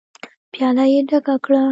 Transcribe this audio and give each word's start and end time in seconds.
پياله 0.51 0.85
يې 0.91 0.99
ډکه 1.09 1.35
کړه. 1.43 1.63